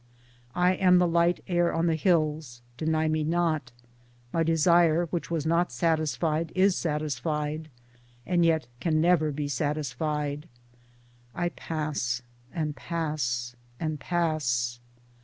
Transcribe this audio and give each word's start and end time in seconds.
I 0.55 0.73
am 0.73 0.97
the 0.97 1.07
light 1.07 1.43
air 1.47 1.71
on 1.71 1.85
the 1.85 1.93
hills— 1.93 2.63
deny 2.79 3.07
me 3.07 3.23
not; 3.23 3.71
my 4.33 4.41
desire 4.41 5.05
which 5.11 5.29
was 5.29 5.45
not 5.45 5.71
satisfied 5.71 6.51
is 6.55 6.75
satisfied, 6.75 7.69
and 8.25 8.43
yet 8.43 8.65
can 8.79 8.99
never 8.99 9.31
be 9.31 9.47
satisfied. 9.47 10.49
I 11.35 11.49
pass 11.49 12.23
and 12.51 12.75
pass 12.75 13.55
and 13.79 13.99
pass. 13.99 14.79